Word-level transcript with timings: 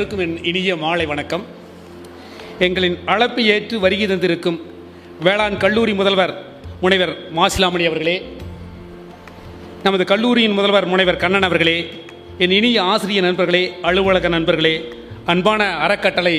அனைவருக்கும் 0.00 0.26
என் 0.26 0.44
இனிய 0.48 0.74
மாலை 0.82 1.04
வணக்கம். 1.10 1.42
எங்களின் 2.66 2.94
அழைப்பு 3.12 3.40
ஏற்று 3.54 3.76
வருகை 3.80 4.06
தந்திருக்கும் 4.10 4.56
வேளாண் 5.24 5.56
கல்லூரி 5.56 5.92
முதல்வர் 5.98 6.32
முனைவர் 6.82 7.12
மாசிலாமணி 7.38 7.84
அவர்களே 7.88 8.14
நமது 9.82 10.04
கல்லூரியின் 10.12 10.54
முதல்வர் 10.58 10.86
முனைவர் 10.92 11.18
கண்ணன் 11.24 11.46
அவர்களே 11.48 11.74
என் 12.44 12.54
இனிய 12.58 12.82
ஆசிரிய 12.92 13.22
நண்பர்களே 13.26 13.62
அலுவலக 13.88 14.28
நண்பர்களே 14.36 14.72
அன்பான 15.32 15.66
அறக்கட்டளை 15.86 16.34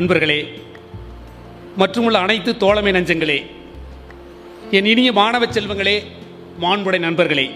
அன்பர்களே 0.00 0.38
மற்றும் 1.82 2.08
உள்ள 2.10 2.18
அனைத்து 2.26 2.54
தோழமை 2.64 2.92
நஞ்சங்களே 2.98 3.38
என் 4.78 4.90
இனிய 4.92 5.12
மாணவ 5.20 5.46
செல்வங்களே 5.46 5.96
மாண்புடை 6.64 7.00
நண்பர்களே 7.06 7.46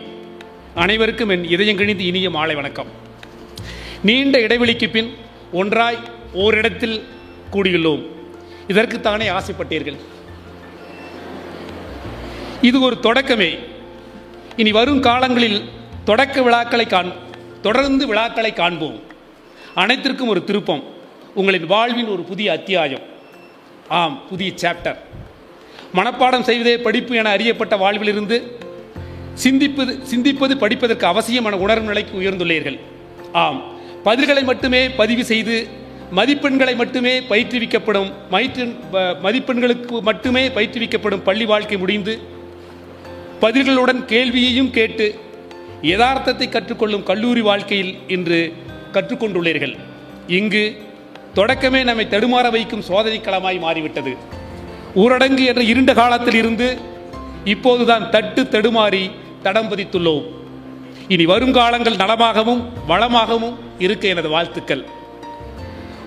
அனைவருக்கும் 0.87 1.35
என் 1.37 1.47
இதயங்கிழிந்து 1.57 2.07
இனிய 2.13 2.31
மாலை 2.39 2.57
வணக்கம். 2.61 2.93
நீண்ட 4.09 4.39
இடைவெளிக்கு 4.39 4.89
பின் 4.97 5.13
ஒன்றாய் 5.55 5.99
ஓரிடத்தில் 6.33 7.05
கூடியுள்ளோம். 7.53 8.07
இதற்குத்தானே 8.69 9.27
ஆசைப்பட்டீர்கள்? 9.29 9.97
இது 12.63 12.81
ஒரு 12.81 12.97
தொடக்கமே. 13.03 13.59
இனி 14.57 14.73
வரும் 14.73 15.01
காலங்களில் 15.01 15.63
தொடக்க 16.05 16.43
விழாக்களை 16.43 16.87
காண் 16.87 17.11
தொடர்ந்து 17.63 18.07
விழாக்களை 18.07 18.53
காண்போம். 18.53 19.03
அனைத்திற்கும் 19.75 20.29
ஒரு 20.29 20.45
திருப்பம். 20.45 20.83
உங்களின் 21.35 21.67
வாழ்வின் 21.67 22.07
ஒரு 22.07 22.23
புதிய 22.23 22.53
அத்தியாயம். 22.53 23.03
ஆம் 23.89 24.23
புதிய 24.29 24.53
சாப்டர் 24.57 24.97
மனப்பாடம் 25.95 26.43
செய்வதே 26.43 26.79
படிப்பு 26.79 27.17
என 27.17 27.31
அறியப்பட்ட 27.31 27.77
வாழ்விலிருந்து 27.77 28.59
சிந்திப்பது 29.43 29.99
சிந்திப்பது 30.15 30.57
படிப்பதற்கு 30.59 31.07
அவசியமான 31.07 31.57
உணர்வு 31.57 31.87
நிலைக்கு 31.87 32.21
உயர்ந்துள்ளீர்கள். 32.21 32.81
ஆம். 33.33 33.74
பதில்களை 34.05 34.45
மட்டுமே 34.45 34.91
பதிவு 34.91 35.25
செய்து 35.25 35.69
மதிப்பெண்களை 36.15 36.77
மட்டுமே 36.77 37.21
பயிற்றுவிக்கப்படும் 37.21 38.13
மயிற்று 38.31 38.67
ப- 38.67 39.01
மதிப்பெண்களுக்கு 39.01 40.01
மட்டுமே 40.01 40.49
பயிற்றுவிக்கப்படும் 40.49 41.23
பள்ளி 41.23 41.45
வாழ்க்கை 41.45 41.77
முடிந்து 41.77 42.19
பதில்களுடன் 43.41 44.05
கேள்வியையும் 44.05 44.71
கேட்டு 44.71 45.19
யதார்த்தத்தை 45.83 46.49
கற்றுக்கொள்ளும் 46.49 47.03
கல்லூரி 47.03 47.41
வாழ்க்கையில் 47.41 47.99
இன்று 48.09 48.53
கற்றுக்கொண்டுள்ளீர்கள். 48.93 49.79
இங்கு 50.27 50.83
தொடக்கமே 51.35 51.85
நம்மை 51.85 52.07
தடுமாற 52.11 52.51
வைக்கும் 52.51 52.83
சோதனைக்களமாய் 52.89 53.59
மாறிவிட்டது. 53.59 54.17
ஊரடங்கு 54.97 55.45
என்ற 55.45 55.63
இருண்ட 55.63 55.93
காலத்தில் 55.93 56.35
இருந்து 56.35 56.79
இப்போதுதான் 57.45 58.11
தட்டு 58.11 58.43
தடுமாறி 58.43 59.11
தடம் 59.43 59.69
பதித்துள்ளோம். 59.69 60.25
இனி 61.09 61.27
வருங்காலங்கள் 61.27 61.97
நலமாகவும் 61.97 62.63
வளமாகவும் 62.89 63.55
இருக்க 63.79 64.09
எனது 64.09 64.29
வாழ்த்துக்கள். 64.29 64.85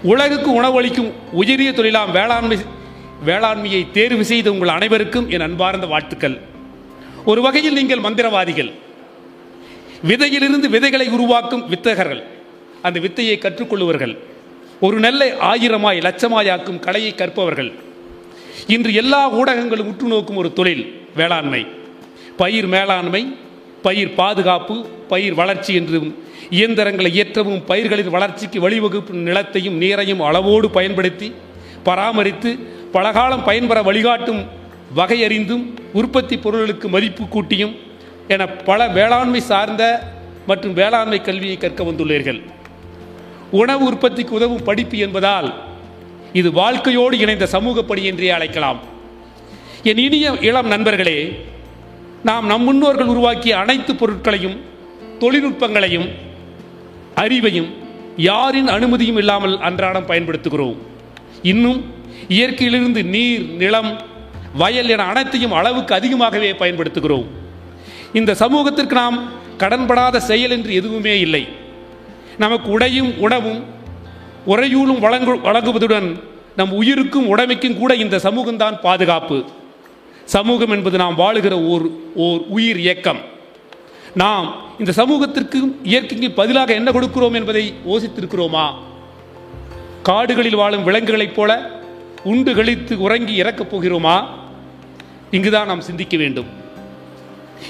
உலகுக்கு 0.04 0.54
உணவளிக்கும் 0.54 1.12
உயரிய 1.31 1.72
தொழிலாம் 1.72 2.12
வேளாண்மை 2.12 2.58
வேளாண்மையை 3.26 3.92
தேர்வு 3.92 4.26
செய்த 4.26 4.52
உங்கள் 4.52 4.67
அனைவருக்கும் 4.67 5.30
என் 5.30 5.42
அன்பார்ந்த 5.42 5.88
வாழ்த்துக்கள். 5.88 6.42
ஒரு 7.26 7.42
வகையில் 7.42 7.73
நீங்கள் 7.73 8.00
மந்திரவாதிகள். 8.00 8.72
விதையிலிருந்து 10.08 10.70
விதைகளை 10.70 11.08
உருவாக்கும் 11.08 11.70
வித்தகர்கள். 11.70 12.23
அந்த 12.82 13.00
வித்தையை 13.00 13.38
கற்றுக்கொள்ளுவர்கள். 13.38 14.17
ஒரு 14.82 15.00
நெல்லை 15.00 15.32
ஆயிரமாய் 15.32 16.00
லட்சமாயாக்கும் 16.00 16.80
கலையை 16.80 17.14
கற்பவர்கள். 17.17 17.73
இன்று 18.67 18.94
எல்லா 18.94 19.34
ஊடகங்களும் 19.34 19.88
உற்று 19.92 20.08
நோக்கும் 20.08 20.36
ஒரு 20.36 20.54
தொழில் 20.54 21.08
வேளாண்மை. 21.16 21.67
பயிர் 22.38 22.67
மேலாண்மை 22.67 23.36
பயிர் 23.87 24.15
பாதுகாப்பு 24.20 24.75
பயிர் 25.11 25.36
வளர்ச்சி 25.42 25.71
என்றும் 25.80 26.09
இயந்திரங்களை 26.58 27.09
இயற்றவும் 27.17 27.61
பயிர்களின் 27.70 28.14
வளர்ச்சிக்கு 28.15 28.58
வழிவகுக்கும் 28.65 29.23
நிலத்தையும் 29.27 29.77
நீரையும் 29.83 30.21
அளவோடு 30.27 30.67
பயன்படுத்தி 30.77 31.27
பராமரித்து 31.87 32.52
பலகாலம் 32.95 33.45
பயன்பெற 33.47 33.80
வழிகாட்டும் 33.89 34.42
வகையறிந்தும் 34.97 35.64
உற்பத்தி 35.99 36.36
பொருள்களுக்கு 36.43 36.87
மதிப்பு 36.95 37.23
கூட்டியும் 37.33 37.73
என 38.33 38.45
பல 38.70 38.87
வேளாண்மை 38.97 39.42
சார்ந்த 39.49 39.83
மற்றும் 40.49 40.76
வேளாண்மை 40.80 41.20
கல்வியை 41.27 41.58
கற்க 41.58 41.81
வந்துள்ளீர்கள். 41.89 42.39
உணவு 43.61 43.83
உற்பத்திக்கு 43.89 44.33
உதவும் 44.39 44.65
படிப்பு 44.70 44.97
என்பதால் 45.05 45.49
இது 46.39 46.49
வாழ்க்கையோடு 46.61 47.15
இணைந்த 47.23 47.45
சமூக 47.55 47.83
பணி 47.89 48.03
என்றே 48.11 48.30
அழைக்கலாம். 48.37 48.80
என் 49.89 50.02
இனிய 50.05 50.33
இளம் 50.49 50.71
நண்பர்களே 50.73 51.20
நாம் 52.23 52.45
நம் 52.45 52.64
முன்னோர்கள் 52.64 53.05
உருவாக்கிய 53.05 53.58
அனைத்து 53.58 53.95
பொருட்களையும் 53.95 54.58
தொழில்நுட்பங்களையும் 55.20 56.08
அறிவையும் 57.16 57.70
யாரின் 58.16 58.67
அனுமதியும் 58.67 59.17
இல்லாமல் 59.17 59.60
அன்றாடம் 59.60 60.05
பயன்படுத்துகிறோம். 60.05 60.76
இன்னும் 61.42 61.86
இயற்கையிலிருந்து 62.30 63.04
நீர் 63.04 63.50
நிலம் 63.50 64.02
வயல் 64.54 64.89
என 64.89 65.04
அனைத்தையும் 65.04 65.52
அளவுக்கு 65.52 65.95
அதிகமாகவே 65.95 66.54
பயன்படுத்துகிறோம். 66.54 67.26
இந்த 68.14 68.33
சமூகத்திற்கு 68.33 68.95
நாம் 68.95 69.32
கடன்படாத 69.58 70.17
செயல் 70.17 70.52
என்று 70.52 70.73
எதுவுமே 70.73 71.20
இல்லை. 71.20 71.48
நமக்கு 72.38 72.70
உடையும் 72.70 73.17
உணவும் 73.17 73.64
உறையூலும் 74.45 75.00
வழங்கு 75.00 75.36
வழங்குவதுடன் 75.36 76.20
நம் 76.56 76.72
உயிருக்கும் 76.72 77.27
உடமைக்கும் 77.27 77.77
கூட 77.77 77.95
இந்த 77.95 78.17
சமூகம்தான் 78.17 78.82
பாதுகாப்பு. 78.82 79.45
சமூகம் 80.27 80.70
என்பது 80.70 80.98
நாம் 80.98 81.17
வாழுகிற 81.17 81.52
ஓர் 81.52 81.89
ஓர் 82.15 82.42
உயிர் 82.48 82.77
இயக்கம். 82.77 83.17
நாம் 84.15 84.55
இந்த 84.80 84.92
சமூகத்திற்கும் 84.92 85.76
இயற்கைக்கு 85.83 86.32
பதிலாக 86.32 86.73
என்ன 86.73 86.92
கொடுக்கிறோம் 86.92 87.33
என்பதை 87.33 87.73
யோசித்திருக்கிறோமா? 87.88 88.73
காடுகளில் 90.04 90.55
வாழும் 90.55 90.83
விலங்குகளைப் 90.83 91.36
போல 91.36 91.71
உண்டு 92.23 92.55
கழித்து 92.55 93.02
உறங்கி 93.02 93.36
இறக்கப் 93.36 93.76
போகிறோமா? 93.76 94.26
இங்குதான் 95.32 95.67
நாம் 95.67 95.82
சிந்திக்க 95.82 96.17
வேண்டும். 96.17 96.45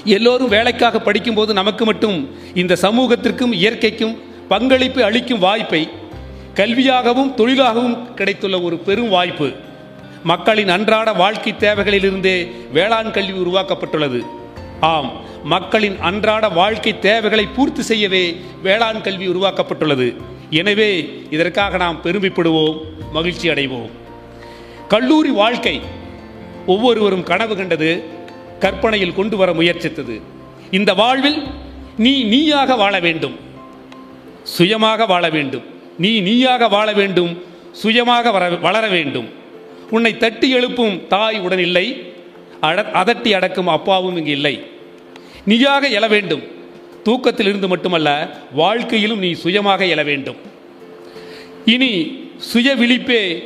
எல்லோரும் 0.04 0.48
வேலைக்காக 0.48 1.00
படிக்கும்போது 1.00 1.52
நமக்கு 1.52 1.84
மட்டும் 1.84 2.30
இந்த 2.54 2.76
சமூகத்திற்கும் 2.82 3.52
இயற்கைக்கும் 3.52 4.18
பங்களிப்பு 4.48 5.04
அளிக்கும் 5.04 5.38
வாய்ப்பை 5.38 5.88
கல்வியாகவும் 6.54 7.34
தொழிலாகவும் 7.34 8.14
கிடைத்துள்ள 8.14 8.60
ஒரு 8.60 8.78
பெரும் 8.78 9.08
வாய்ப்பு. 9.08 9.52
மக்களின் 10.30 10.68
அன்றாட 10.68 11.08
வாழ்க்கை 11.12 11.52
தேவைகளிலிருந்தே 11.58 12.36
வேளாண் 12.72 13.14
கல்வி 13.16 13.38
உருவாக்கப்பட்டுள்ளது. 13.42 14.20
ஆம் 14.80 15.10
மக்களின் 15.52 15.96
அன்றாட 16.08 16.48
வாழ்க்கை 16.48 16.92
தேவைகளை 16.98 17.44
பூர்த்தி 17.56 17.82
செய்யவே 17.82 18.24
வேளாண் 18.62 19.04
கல்வி 19.06 19.26
உருவாக்கப்பட்டுள்ளது. 19.28 20.08
எனவே 20.60 20.90
இதற்காக 21.30 21.76
நாம் 21.76 22.00
பெருமைப்படுவோம் 22.04 22.76
மகிழ்ச்சி 23.12 23.46
அடைவோம். 23.48 23.90
கல்லூரி 24.88 25.32
வாழ்க்கை 25.42 25.76
ஒவ்வொருவரும் 26.66 27.24
கனவு 27.30 27.56
கண்டது 27.56 27.90
கற்பனையில் 28.58 29.16
கொண்டு 29.18 29.36
வர 29.36 29.52
முயற்சித்தது. 29.52 30.16
இந்த 30.70 30.90
வாழ்வில் 30.94 31.40
நீ 31.96 32.14
நீயாக 32.34 32.76
வாழ 32.84 32.94
வேண்டும். 33.08 33.36
சுயமாக 34.42 35.06
வாழ 35.06 35.24
வேண்டும். 35.28 35.66
நீ 35.98 36.12
நீயாக 36.20 36.68
வாழ 36.68 36.88
வேண்டும். 36.92 37.32
சுயமாக 37.72 38.30
வர 38.30 38.44
வளர 38.68 38.86
வேண்டும். 38.88 39.28
உன்னை 39.90 40.16
தட்டி 40.16 40.50
எழுப்பும் 40.50 41.06
தாய் 41.08 41.38
உடன் 41.38 41.58
இல்லை. 41.58 42.12
அட- 42.60 42.90
அதட்டி 42.92 43.30
அடக்கும் 43.30 43.66
அப்பாவும் 43.66 44.16
இங்கு 44.16 44.30
இல்லை. 44.30 44.62
நீயாக 45.44 45.88
எழ 45.88 46.08
வேண்டும். 46.08 46.42
தூக்கத்திலிருந்து 47.04 47.68
மட்டுமல்ல 47.68 48.28
வாழ்க்கையிலும் 48.52 49.18
நீ 49.18 49.32
சுயமாக 49.32 49.84
எழ 49.84 50.04
வேண்டும். 50.04 50.36
இனி 51.64 52.20
சுய 52.36 52.74
விழிப்பே 52.74 53.42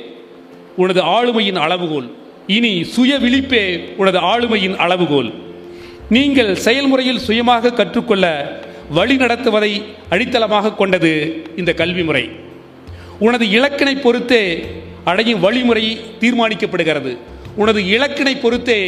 உனது 0.76 1.02
ஆளுமையின் 1.02 1.56
அளவுகோல். 1.56 2.10
இனி 2.46 2.84
சுய 2.84 3.18
விழிப்பே 3.18 3.94
உனது 3.96 4.18
ஆளுமையின் 4.18 4.76
அளவுகோல். 4.76 5.32
நீங்கள் 6.10 6.54
செயல்முறையில் 6.54 7.18
சுயமாக 7.18 7.72
கற்றுக்கொள்ள 7.72 8.60
வழி 8.90 9.16
நடத்துவதை 9.16 9.82
அடித்தளமாக 10.10 10.74
கொண்டது 10.74 11.42
இந்த 11.56 11.72
கல்வி 11.72 12.02
முறை 12.02 12.30
உனது 13.18 13.46
இலக்கினை 13.46 14.00
பொறுத்தே 14.00 14.64
அடையும் 15.04 15.40
வழிமுறை 15.40 16.00
தீர்மானிக்கப்படுகிறது. 16.20 17.18
உனது 17.56 17.80
இலக்கினை 17.80 18.40
பொறுத்தே 18.40 18.80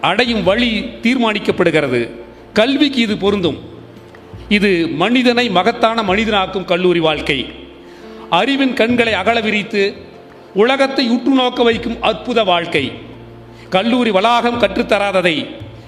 அடையும் 0.00 0.42
வழி 0.42 0.84
தீர்மானிக்கப்படுகிறது. 1.02 2.10
கல்விக்கு 2.52 3.00
இது 3.00 3.16
பொருந்தும். 3.16 3.58
இது 4.48 4.88
மனிதனை 4.88 5.50
மகத்தான 5.50 6.02
மனிதனாக்கும் 6.02 6.64
கல்லூரி 6.64 6.98
வாழ்க்கை. 6.98 7.46
அறிவின் 8.30 8.74
கண்களை 8.74 9.12
அகல 9.12 9.40
விரித்து 9.40 9.96
உலகத்தை 10.54 11.08
உற்று 11.08 11.30
நோக்க 11.30 11.62
வைக்கும் 11.62 12.02
அற்புத 12.02 12.44
வாழ்க்கை. 12.44 12.92
கல்லூரி 13.70 14.10
வளாகம் 14.10 14.60
கற்றுத்தராததை 14.60 15.46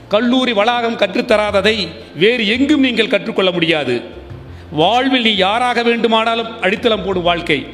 கல்லூரி 0.08 0.52
வளாகம் 0.52 0.96
கற்றுத்தராததை 0.96 1.88
வேறு 2.16 2.48
எங்கும் 2.48 2.80
நீங்கள் 2.80 3.08
கற்றுக்கொள்ள 3.08 3.50
முடியாது. 3.50 4.02
வாழ்வில் 4.72 5.22
நீ 5.22 5.36
யாராக 5.36 5.82
வேண்டுமானாலும் 5.82 6.60
அடித்தளம் 6.60 7.04
போடும் 7.04 7.22
வாழ்க்கை. 7.22 7.66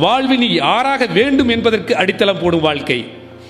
வாழ்வினி 0.00 0.36
நீ 0.36 0.52
யாராக 0.52 1.06
வேண்டும் 1.06 1.48
என்பதற்கு 1.48 1.96
அடித்தளம் 1.96 2.38
போடும் 2.38 2.60
வாழ்க்கை. 2.60 3.04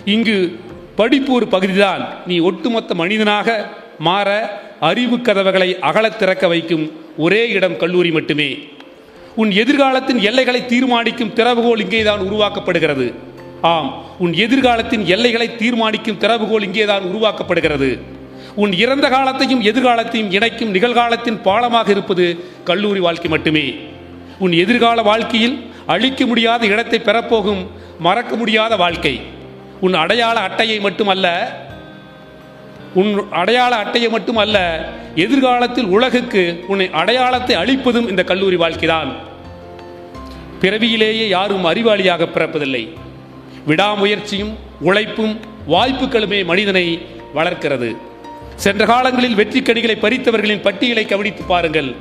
இங்கு 0.05 0.61
படிப்பு 0.97 1.33
ஒரு 1.33 1.49
பகுதிதான். 1.49 2.09
நீ 2.27 2.39
ஒட்டுமொத்த 2.39 2.95
மனிதனாக 2.95 3.69
மாற 3.99 4.61
அறிவு 4.81 5.21
கதவுகளை 5.21 5.77
அகலத் 5.81 6.17
திறக்க 6.17 6.49
வைக்கும் 6.49 6.93
ஒரே 7.17 7.49
இடம் 7.49 7.77
கல்லூரி 7.77 8.11
மட்டுமே. 8.11 8.59
உன் 9.37 9.51
எதிர்காலத்தின் 9.51 10.21
எல்லைகளை 10.21 10.67
தீர்மானிக்கும் 10.67 11.33
திறவுகோல் 11.35 11.81
இங்கேதான் 11.81 12.21
உருவாக்கப்படுகிறது. 12.21 13.15
ஆம் 13.61 14.05
உன் 14.19 14.33
எதிர்காலத்தின் 14.33 15.05
எல்லைகளை 15.05 15.57
தீர்மானிக்கும் 15.57 16.19
திறவுகோல் 16.19 16.63
இங்கேதான் 16.63 17.03
உருவாக்கப்படுகிறது. 17.03 18.01
உன் 18.55 18.73
இறந்த 18.73 19.09
காலத்தையும் 19.09 19.63
எதிர்காலத்தையும் 19.63 20.33
இணைக்கும் 20.33 20.75
நிகழ்காலத்தின் 20.75 21.41
பாலமாக 21.45 21.89
இருப்பது 21.89 22.45
கல்லூரி 22.65 23.01
வாழ்க்கை 23.01 23.31
மட்டுமே. 23.31 23.75
உன் 24.39 24.53
எதிர்கால 24.53 25.03
வாழ்க்கையில் 25.03 25.73
அழிக்க 25.87 26.27
முடியாத 26.27 26.67
இடத்தை 26.67 27.01
பெறப்போகும் 27.05 27.67
மறக்க 27.99 28.37
முடியாத 28.37 28.77
வாழ்க்கை. 28.77 29.21
உன் 29.81 29.95
அடையாள 29.95 30.41
அட்டையை 30.41 30.81
மட்டுமல்ல 30.81 31.57
உன் 32.95 33.31
அடையாள 33.31 33.77
அட்டையை 33.77 34.11
மட்டுமல்ல 34.11 34.89
எதிர்காலத்தில் 35.15 35.85
உலகுக்கு 35.85 36.65
உன்னை 36.69 36.91
அடையாளத்தை 36.91 37.57
அளிப்பதும் 37.57 38.09
இந்த 38.09 38.25
கல்லூரி 38.25 38.57
வாழ்க்கைதான். 38.57 39.17
பிறவியிலேயே 40.61 41.29
யாரும் 41.29 41.65
அறிவாளியாக 41.65 42.29
பிறப்பதில்லை. 42.35 42.95
விடாமுயற்சியும் 43.67 44.53
உழைப்பும் 44.81 45.41
வாய்ப்புகளுமே 45.69 46.45
மனிதனை 46.45 47.07
வளர்க்கிறது. 47.35 47.97
சென்ற 48.57 48.85
காலங்களில் 48.85 49.37
வெற்றிக்கடிகளை 49.37 49.97
பறித்தவர்களின் 50.01 50.63
பட்டியலை 50.63 51.05
கவனித்து 51.05 51.43
பாருங்கள். 51.43 51.95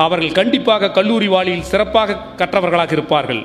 அவர்கள் 0.00 0.32
கண்டிப்பாக 0.32 0.90
கல்லூரி 0.90 1.28
வாழியில் 1.28 1.68
சிறப்பாக 1.70 2.16
கற்றவர்களாக 2.36 2.92
இருப்பார்கள். 2.92 3.42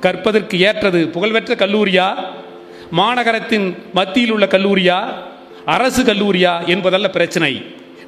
கற்பதற்கு 0.00 0.60
ஏற்றது 0.60 1.08
புகழ்பெற்ற 1.08 1.54
கல்லூரியா? 1.54 2.06
மாநகரத்தின் 2.96 3.66
மத்தியில் 3.94 4.30
உள்ள 4.30 4.46
கல்லூரியா? 4.46 4.98
அரசு 5.64 6.02
கல்லூரியா 6.02 6.66
என்பதல்ல 6.66 7.08
பிரச்சனை. 7.08 7.52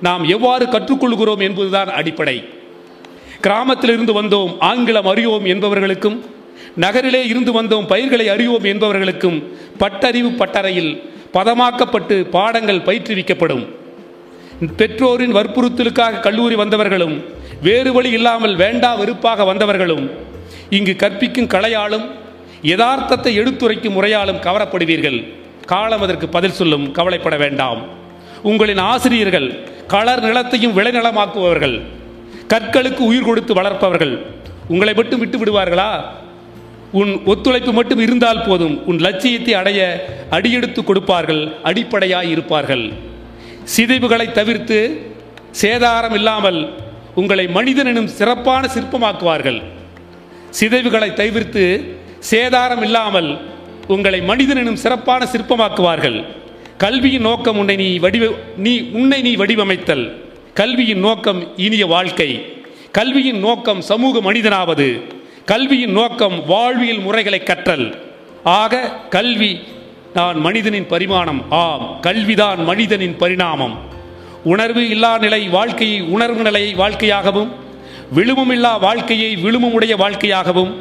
நாம் 0.01 0.25
எவ்வாறு 0.25 0.67
கற்றுக்கொள்கிறோம் 0.67 1.39
என்பதுதான் 1.39 1.89
அடிப்படை. 1.89 2.45
கிராமத்திலிருந்து 3.41 4.23
வந்தோம் 4.23 4.57
ஆங்கிலம் 4.59 5.07
அறியோம் 5.07 5.47
என்பவர்களுக்கும் 5.47 6.19
நகரிலே 6.77 7.27
இருந்து 7.27 7.63
வந்தோம் 7.63 7.87
பயிர்களை 7.87 8.29
அறிவோம் 8.29 8.65
என்பவர்களுக்கும் 8.65 9.43
பட்டறிவு 9.79 10.31
பட்டறையில் 10.37 10.93
பதமாக்கப்பட்டு 11.33 12.25
பாடங்கள் 12.31 12.87
பயிற்றுவிக்கப்படும். 12.89 13.65
பெற்றோரின் 14.77 15.35
வற்புறுத்தலுக்காக 15.35 16.21
கல்லூரி 16.21 16.55
வந்தவர்களும் 16.55 17.17
வேறு 17.67 17.91
வழி 17.97 18.11
இல்லாமல் 18.19 18.55
வேண்டா 18.63 18.91
வெறுப்பாக 19.01 19.45
வந்தவர்களும் 19.51 20.07
இங்கு 20.77 20.95
கற்பிக்கும் 21.03 21.53
கலையாலும் 21.55 22.07
யதார்த்தத்தை 22.71 23.33
எடுத்துரைக்கும் 23.41 23.97
முறையாலும் 23.97 24.43
கவரப்படுவீர்கள். 24.47 25.19
காலம் 25.73 26.03
அதற்கு 26.05 26.27
பதில் 26.37 26.57
சொல்லும் 26.59 26.87
கவலைப்பட 26.99 27.37
வேண்டாம். 27.45 27.81
உங்களின் 28.51 28.83
ஆசிரியர்கள் 28.91 29.49
களர் 29.93 30.25
நிலத்தையும் 30.27 30.77
விளைநிலமாக்குபவர்கள் 30.79 31.77
கற்களுக்கு 32.53 33.03
உயிர் 33.11 33.29
கொடுத்து 33.29 33.53
வளர்ப்பவர்கள் 33.59 34.15
உங்களை 34.73 34.93
மட்டும் 34.99 35.21
விட்டு 35.23 35.39
விடுவார்களா? 35.41 35.91
உன் 37.01 37.13
ஒத்துழைப்பு 37.33 37.73
மட்டும் 37.79 38.03
இருந்தால் 38.07 38.45
போதும் 38.49 38.77
உன் 38.91 39.01
லட்சியத்தை 39.07 39.55
அடைய 39.61 39.81
அடியெடுத்து 40.37 40.81
கொடுப்பார்கள் 40.85 41.43
அடிப்படையாய் 41.71 42.31
இருப்பார்கள். 42.35 42.85
சிதைவுகளை 43.75 44.27
தவிர்த்து 44.39 44.79
சேதாரம் 45.63 46.17
இல்லாமல் 46.19 46.61
உங்களை 47.17 47.47
மனிதன் 47.47 47.87
எனும் 47.87 48.07
சிறப்பான 48.07 48.69
சிற்பமாக்குவார்கள். 48.75 49.63
சிதைவுகளை 50.51 51.15
தவிர்த்து 51.15 51.97
சேதாரம் 52.31 52.83
இல்லாமல் 52.83 53.29
உங்களை 53.87 54.21
மனிதன் 54.21 54.57
எனும் 54.57 54.77
சிறப்பான 54.77 55.29
சிற்பமாக்குவார்கள். 55.33 56.25
கல்வியின் 56.79 57.21
நோக்கம் 57.21 57.59
உன்னை 57.59 57.77
நீ 57.77 57.99
வடிவ 57.99 58.35
நீ 58.57 58.91
உன்னை 58.93 59.21
நீ 59.21 59.37
வடிவமைத்தல். 59.37 60.05
கல்வியின் 60.55 60.99
நோக்கம் 60.99 61.41
இனிய 61.57 61.87
வாழ்க்கை. 61.87 62.31
கல்வியின் 62.93 63.39
நோக்கம் 63.39 63.81
சமூக 63.81 64.33
மனிதனாவது. 64.33 64.89
கல்வியின் 65.45 65.93
நோக்கம் 65.93 66.47
வாழ்வியல் 66.47 66.99
முறைகளை 66.99 67.43
கற்றல். 67.43 67.87
ஆக 68.45 68.91
கல்வி 69.11 69.61
நான் 70.15 70.39
மனிதனின் 70.41 70.87
பரிமாணம். 70.87 71.45
ஆம் 71.51 71.99
கல்விதான் 72.03 72.65
மனிதனின் 72.65 73.17
பரிணாமம். 73.17 73.95
உணர்வு 74.47 74.89
இல்லா 74.89 75.19
நிலை 75.19 75.49
வாழ்க்கையை 75.49 76.03
உணர்வு 76.03 76.43
நிலை 76.43 76.75
வாழ்க்கையாகவும் 76.75 77.49
விழுமமில்லா 78.15 78.81
வாழ்க்கையை 78.81 79.37
விழுமமுடைய 79.37 79.97
வாழ்க்கையாகவும் 79.97 80.75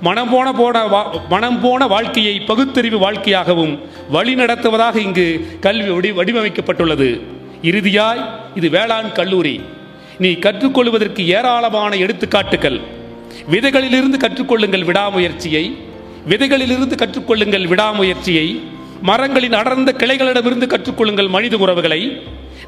மனம் 0.00 0.30
போன 0.30 0.52
போன 0.52 0.86
வா- 0.86 1.20
மனம் 1.28 1.60
போன 1.60 1.86
வாழ்க்கையை 1.86 2.40
பகுத்தறிவு 2.40 2.98
வாழ்க்கையாகவும் 2.98 3.78
வழி 4.10 4.34
நடத்துவதாக 4.34 5.00
இங்கு 5.00 5.46
கல்வி 5.60 6.10
வடி 6.10 6.32
வடிவமைக்கப்பட்டுள்ளது. 6.32 7.20
இறுதியாய் 7.62 8.24
இது 8.54 8.68
வேளாண் 8.68 9.12
கல்லூரி. 9.12 9.60
நீ 10.18 10.32
கற்றுக்கொள்வதற்கு 10.32 11.26
ஏராளமான 11.26 11.96
எடுத்துக்காட்டுகள். 11.96 12.80
விதைகளிலிருந்து 13.50 14.16
கற்றுக்கொள்ளுங்கள் 14.18 14.84
விடாமுயற்சியை. 14.84 15.76
விதைகளிலிருந்து 16.28 16.94
கற்றுக்கொள்ளுங்கள் 16.94 17.68
விடாமுயற்சியை. 17.68 18.60
மரங்களின் 19.02 19.52
அடர்ந்த 19.52 19.92
கிளைகளிடமிருந்து 19.92 20.66
கற்றுக்கொள்ளுங்கள் 20.66 21.28
மனித 21.28 21.56
உறவுகளை. 21.56 22.22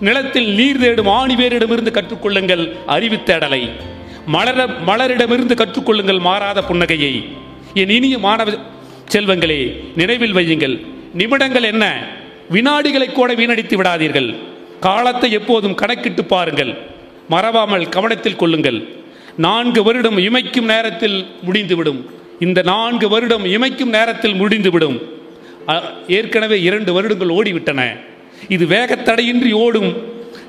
நிலத்தில் 0.05 0.49
நீர் 0.55 0.79
தேடும் 0.79 1.13
ஆணிவேரிடமிருந்து 1.19 1.91
கற்றுக்கொள்ளுங்கள் 1.91 2.63
அறிவு 2.87 3.17
தேடலை. 3.17 3.63
மலர 4.27 4.67
மலரிடமிருந்து 4.87 5.55
கற்றுக்கொள்ளுங்கள் 5.55 6.21
மாறாத 6.21 6.61
புன்னகையை. 6.69 7.15
என் 7.75 7.91
இனிய 7.91 8.19
மாணவ 8.19 8.53
செல்வங்களே 9.13 9.63
நினைவில் 9.97 10.35
வையுங்கள். 10.35 10.75
நிமிடங்கள் 11.15 11.63
என்ன? 11.63 11.85
வினாடிகளை 12.53 13.13
கூட 13.13 13.35
வீணடித்து 13.35 13.77
விடாதீர்கள். 13.83 14.29
காலத்தை 14.81 15.31
எப்போதும் 15.33 15.75
கணக்கிட்டு 15.75 16.25
பாருங்கள். 16.25 16.73
மறவாமல் 17.29 17.89
கவனத்தில் 17.89 18.37
கொள்ளுங்கள். 18.37 18.79
நான்கு 19.37 19.83
வருடம் 19.83 20.19
இமைக்கும் 20.19 20.71
நேரத்தில் 20.73 21.27
முடிந்துவிடும். 21.43 22.01
இந்த 22.41 22.63
நான்கு 22.63 23.09
வருடம் 23.09 23.45
இமைக்கும் 23.45 23.95
நேரத்தில் 23.99 24.35
முடிந்துவிடும். 24.35 24.99
ஏற்கனவே 26.09 26.57
இரண்டு 26.63 26.93
வருடங்கள் 26.93 27.37
ஓடிவிட்டன. 27.39 27.83
இது 28.49 28.67
வேகத்தடையின்றி 28.67 29.53
ஓடும் 29.53 29.91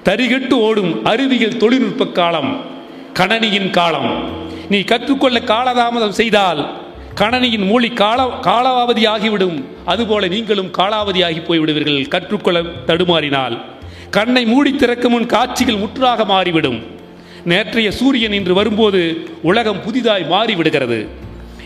தரிகட்டு 0.05 0.51
ஓடும் 0.51 1.05
அறிவியல் 1.05 1.57
தொழில்நுட்ப 1.57 2.05
காலம் 2.07 2.65
கணனியின் 3.13 3.69
காலம். 3.69 4.09
நீ 4.69 4.81
கற்றுக்கொள்ள 4.81 5.39
காலதாமதம் 5.39 6.17
செய்தால் 6.21 6.83
கணனியின் 7.15 7.65
மொழி 7.67 7.89
கால 7.89 8.21
காலாவதி 8.41 9.07
ஆகிவிடும் 9.07 9.65
அதுபோல 9.85 10.27
நீங்களும் 10.27 10.71
காலாவதியாகி 10.77 11.41
போய்விடுவீர்கள். 11.47 12.07
கற்றுக்கொள்ள 12.07 12.61
தடுமாறினால் 12.61 13.65
கண்ணை 14.09 14.45
மூடி 14.45 14.75
திறக்கும் 14.75 15.11
முன் 15.11 15.25
காட்சிகள் 15.25 15.75
முற்றாக 15.75 16.25
மாறிவிடும். 16.25 16.79
நேற்றைய 17.43 17.91
சூரியன் 17.91 18.31
இன்று 18.31 18.53
வரும்போது 18.53 19.29
உலகம் 19.41 19.81
புதிதாய் 19.81 20.25
மாறிவிடுகிறது. 20.29 21.07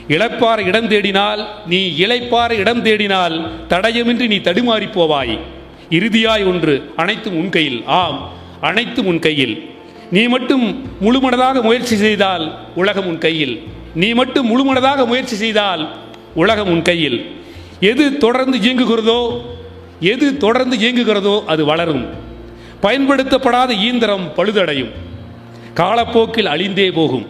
இழப்பார 0.08 0.66
இடம் 0.66 0.90
தேடினால் 0.90 1.46
நீ 1.66 1.94
இழைப்பார 1.98 2.52
இடம் 2.52 2.84
தேடினால் 2.86 3.36
தடயமின்றி 3.70 4.28
நீ 4.28 4.38
தடுமாறி 4.38 4.88
போவாய். 4.96 5.40
இறுதியாய் 5.90 6.44
ஒன்று 6.44 6.94
அனைத்தும் 6.96 7.36
உன் 7.36 7.50
கையில். 7.50 7.84
ஆம் 7.86 8.30
அனைத்தும் 8.62 9.06
உன் 9.06 9.20
கையில். 9.20 9.70
நீ 10.12 10.28
மட்டும் 10.28 10.90
முழுமனதாக 11.02 11.62
முயற்சி 11.62 11.96
செய்தால் 11.96 12.60
உலகம் 12.76 13.06
உன் 13.06 13.18
கையில். 13.18 13.64
நீ 13.96 14.14
மட்டும் 14.14 14.48
முழுமனதாக 14.48 15.06
முயற்சி 15.06 15.36
செய்தால் 15.36 15.96
உலகம் 16.36 16.68
உன் 16.68 16.82
கையில். 16.82 17.32
எது 17.80 18.18
தொடர்ந்து 18.18 18.58
இயங்குகிறதோ 18.58 19.42
எது 20.00 20.38
தொடர்ந்து 20.38 20.78
இயங்குகிறதோ 20.78 21.46
அது 21.46 21.66
வளரும். 21.66 22.06
பயன்படுத்தப்படாத 22.82 23.74
இயந்திரம் 23.74 24.34
பழுதடையும். 24.36 24.92
காலப்போக்கில் 25.74 26.46
அழிந்தே 26.46 26.92
போகும். 26.92 27.28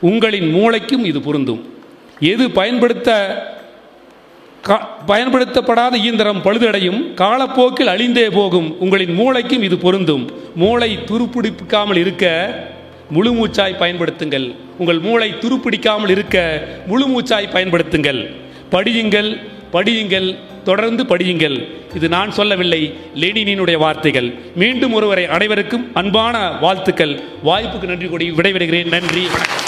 உங்களின் 0.00 0.54
மூளைக்கும் 0.54 1.04
இது 1.04 1.20
பொருந்தும். 1.20 1.72
எது 2.20 2.50
பயன்படுத்த 2.50 3.57
பயன்படுத்தப்படாத 5.06 5.96
இயந்திரம் 5.96 6.42
பழுதடையும் 6.42 7.14
காலப்போக்கில் 7.14 7.86
அழிந்தே 7.86 8.30
போகும். 8.30 8.80
உங்களின் 8.80 9.18
மூளைக்கும் 9.18 9.62
இது 9.62 9.78
பொருந்தும். 9.78 10.30
மூளை 10.54 10.98
துருப்பிடிக்காமல் 11.06 11.96
இருக்க 11.96 12.54
முழு 13.10 13.32
மூச்சாய் 13.32 13.78
பயன்படுத்துங்கள். 13.78 14.54
உங்கள் 14.78 14.98
மூளை 14.98 15.34
துருப்பிடிக்காமல் 15.40 16.10
இருக்க 16.10 16.68
முழு 16.86 17.06
மூச்சாய் 17.06 17.52
பயன்படுத்துங்கள். 17.52 18.34
படியுங்கள் 18.70 19.40
படியுங்கள் 19.72 20.36
தொடர்ந்து 20.64 21.04
படியுங்கள். 21.04 21.68
இது 21.94 22.08
நான் 22.08 22.30
சொல்லவில்லை 22.30 22.94
லெனினினுடைய 23.14 23.78
வார்த்தைகள். 23.78 24.34
மீண்டும் 24.54 24.92
ஒருவரை 24.92 25.26
அனைவருக்கும் 25.26 25.90
அன்பான 25.94 26.50
வாழ்த்துக்கள். 26.50 27.20
வாய்ப்புக்கு 27.44 27.84
நன்றி 27.84 28.06
கூடி 28.06 28.30
விடைபெறுகிறேன். 28.30 28.88
நன்றி. 28.88 29.20
வணக்கம் 29.20 29.67